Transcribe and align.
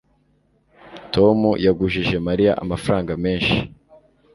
tom 1.13 1.37
yagujije 1.65 2.15
mariya 2.27 2.51
amafaranga 2.63 3.11
menshi 3.23 3.57